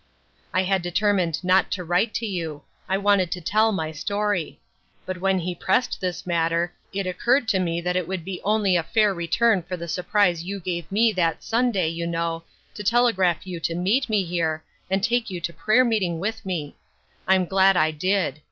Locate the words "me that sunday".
10.91-11.87